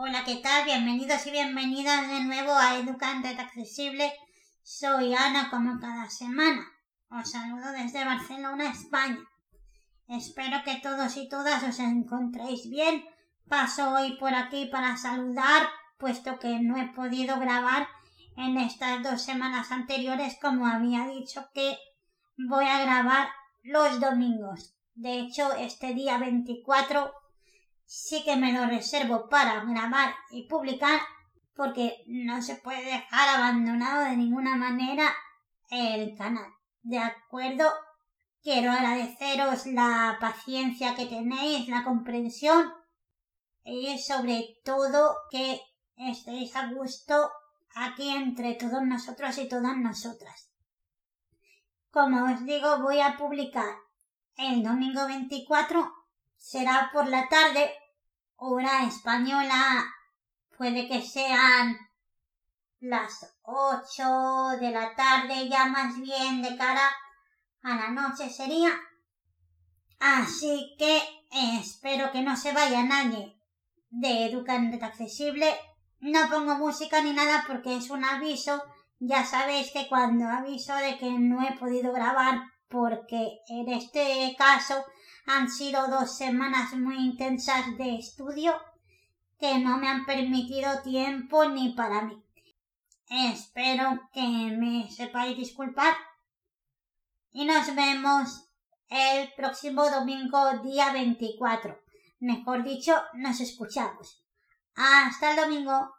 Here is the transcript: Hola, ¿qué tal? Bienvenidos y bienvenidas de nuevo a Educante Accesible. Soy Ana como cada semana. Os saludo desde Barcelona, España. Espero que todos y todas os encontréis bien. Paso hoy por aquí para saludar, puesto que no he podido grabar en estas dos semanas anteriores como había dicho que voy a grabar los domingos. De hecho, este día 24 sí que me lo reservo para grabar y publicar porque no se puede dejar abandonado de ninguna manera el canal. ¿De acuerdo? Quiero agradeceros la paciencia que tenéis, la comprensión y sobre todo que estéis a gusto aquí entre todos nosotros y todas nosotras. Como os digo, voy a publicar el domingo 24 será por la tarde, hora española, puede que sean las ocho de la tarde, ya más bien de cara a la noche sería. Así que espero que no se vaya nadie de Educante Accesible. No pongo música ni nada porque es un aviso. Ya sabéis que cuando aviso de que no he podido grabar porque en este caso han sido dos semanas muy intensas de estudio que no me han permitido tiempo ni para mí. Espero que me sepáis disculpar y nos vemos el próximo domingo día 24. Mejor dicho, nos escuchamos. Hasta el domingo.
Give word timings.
Hola, 0.00 0.22
¿qué 0.24 0.36
tal? 0.36 0.64
Bienvenidos 0.64 1.26
y 1.26 1.32
bienvenidas 1.32 2.06
de 2.06 2.20
nuevo 2.20 2.52
a 2.52 2.76
Educante 2.76 3.30
Accesible. 3.30 4.12
Soy 4.62 5.12
Ana 5.12 5.50
como 5.50 5.80
cada 5.80 6.08
semana. 6.08 6.64
Os 7.10 7.32
saludo 7.32 7.72
desde 7.72 8.04
Barcelona, 8.04 8.70
España. 8.70 9.18
Espero 10.06 10.58
que 10.64 10.76
todos 10.76 11.16
y 11.16 11.28
todas 11.28 11.64
os 11.64 11.80
encontréis 11.80 12.70
bien. 12.70 13.04
Paso 13.48 13.92
hoy 13.92 14.16
por 14.18 14.36
aquí 14.36 14.66
para 14.66 14.96
saludar, 14.96 15.66
puesto 15.98 16.38
que 16.38 16.60
no 16.60 16.76
he 16.76 16.86
podido 16.92 17.40
grabar 17.40 17.88
en 18.36 18.56
estas 18.56 19.02
dos 19.02 19.22
semanas 19.22 19.72
anteriores 19.72 20.38
como 20.40 20.68
había 20.68 21.08
dicho 21.08 21.50
que 21.52 21.76
voy 22.36 22.66
a 22.66 22.82
grabar 22.82 23.30
los 23.64 23.98
domingos. 23.98 24.76
De 24.94 25.18
hecho, 25.18 25.52
este 25.54 25.92
día 25.92 26.18
24 26.18 27.12
sí 27.88 28.22
que 28.22 28.36
me 28.36 28.52
lo 28.52 28.66
reservo 28.66 29.30
para 29.30 29.64
grabar 29.64 30.14
y 30.30 30.46
publicar 30.46 31.00
porque 31.56 32.04
no 32.06 32.42
se 32.42 32.56
puede 32.56 32.84
dejar 32.84 33.28
abandonado 33.30 34.04
de 34.04 34.16
ninguna 34.16 34.56
manera 34.56 35.16
el 35.70 36.14
canal. 36.16 36.52
¿De 36.82 36.98
acuerdo? 36.98 37.64
Quiero 38.42 38.70
agradeceros 38.70 39.66
la 39.66 40.18
paciencia 40.20 40.94
que 40.94 41.06
tenéis, 41.06 41.68
la 41.68 41.82
comprensión 41.82 42.70
y 43.64 43.98
sobre 43.98 44.58
todo 44.64 45.16
que 45.30 45.58
estéis 45.96 46.54
a 46.56 46.70
gusto 46.70 47.30
aquí 47.74 48.10
entre 48.10 48.54
todos 48.54 48.82
nosotros 48.82 49.38
y 49.38 49.48
todas 49.48 49.76
nosotras. 49.78 50.52
Como 51.90 52.32
os 52.32 52.44
digo, 52.44 52.80
voy 52.82 53.00
a 53.00 53.16
publicar 53.16 53.76
el 54.36 54.62
domingo 54.62 55.06
24 55.06 55.97
será 56.38 56.90
por 56.92 57.08
la 57.08 57.28
tarde, 57.28 57.74
hora 58.36 58.84
española, 58.84 59.84
puede 60.56 60.88
que 60.88 61.02
sean 61.02 61.76
las 62.80 63.36
ocho 63.42 64.56
de 64.60 64.70
la 64.70 64.94
tarde, 64.94 65.48
ya 65.48 65.66
más 65.66 66.00
bien 66.00 66.42
de 66.42 66.56
cara 66.56 66.88
a 67.62 67.76
la 67.76 67.90
noche 67.90 68.30
sería. 68.30 68.70
Así 70.00 70.76
que 70.78 71.02
espero 71.60 72.12
que 72.12 72.22
no 72.22 72.36
se 72.36 72.52
vaya 72.52 72.84
nadie 72.84 73.36
de 73.90 74.26
Educante 74.26 74.84
Accesible. 74.84 75.56
No 76.00 76.28
pongo 76.30 76.54
música 76.56 77.02
ni 77.02 77.12
nada 77.12 77.44
porque 77.48 77.76
es 77.76 77.90
un 77.90 78.04
aviso. 78.04 78.62
Ya 79.00 79.24
sabéis 79.24 79.72
que 79.72 79.88
cuando 79.88 80.28
aviso 80.28 80.74
de 80.76 80.98
que 80.98 81.10
no 81.10 81.42
he 81.42 81.56
podido 81.56 81.92
grabar 81.92 82.40
porque 82.68 83.40
en 83.48 83.68
este 83.70 84.34
caso 84.36 84.84
han 85.28 85.50
sido 85.50 85.88
dos 85.88 86.16
semanas 86.16 86.72
muy 86.72 86.96
intensas 86.96 87.76
de 87.76 87.96
estudio 87.96 88.54
que 89.38 89.58
no 89.58 89.76
me 89.76 89.86
han 89.86 90.06
permitido 90.06 90.80
tiempo 90.82 91.44
ni 91.44 91.74
para 91.74 92.00
mí. 92.02 92.24
Espero 93.10 94.08
que 94.12 94.22
me 94.22 94.90
sepáis 94.90 95.36
disculpar 95.36 95.94
y 97.30 97.44
nos 97.44 97.74
vemos 97.74 98.48
el 98.88 99.30
próximo 99.34 99.90
domingo 99.90 100.60
día 100.62 100.92
24. 100.92 101.78
Mejor 102.20 102.64
dicho, 102.64 102.94
nos 103.12 103.40
escuchamos. 103.40 104.24
Hasta 104.74 105.32
el 105.32 105.36
domingo. 105.36 105.92